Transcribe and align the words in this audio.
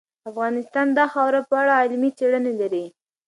افغانستان 0.29 0.87
د 0.97 0.99
خاوره 1.11 1.41
په 1.49 1.53
اړه 1.61 1.73
علمي 1.81 2.11
څېړنې 2.17 2.53
لري. 2.61 2.85